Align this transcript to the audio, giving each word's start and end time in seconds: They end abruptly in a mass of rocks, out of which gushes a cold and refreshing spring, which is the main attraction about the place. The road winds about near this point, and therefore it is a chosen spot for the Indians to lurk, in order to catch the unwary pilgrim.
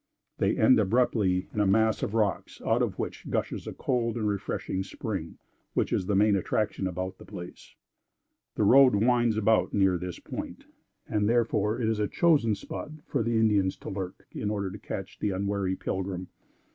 They 0.39 0.57
end 0.57 0.79
abruptly 0.79 1.47
in 1.53 1.59
a 1.59 1.67
mass 1.67 2.01
of 2.01 2.15
rocks, 2.15 2.59
out 2.65 2.81
of 2.81 2.97
which 2.97 3.29
gushes 3.29 3.67
a 3.67 3.71
cold 3.73 4.17
and 4.17 4.27
refreshing 4.27 4.81
spring, 4.81 5.37
which 5.75 5.93
is 5.93 6.07
the 6.07 6.15
main 6.15 6.35
attraction 6.35 6.87
about 6.87 7.19
the 7.19 7.23
place. 7.23 7.75
The 8.55 8.63
road 8.63 8.95
winds 8.95 9.37
about 9.37 9.75
near 9.75 9.99
this 9.99 10.17
point, 10.17 10.65
and 11.07 11.29
therefore 11.29 11.79
it 11.79 11.87
is 11.87 11.99
a 11.99 12.07
chosen 12.07 12.55
spot 12.55 12.89
for 13.05 13.21
the 13.21 13.37
Indians 13.37 13.75
to 13.77 13.89
lurk, 13.89 14.25
in 14.31 14.49
order 14.49 14.71
to 14.71 14.79
catch 14.79 15.19
the 15.19 15.29
unwary 15.29 15.75
pilgrim. 15.75 16.29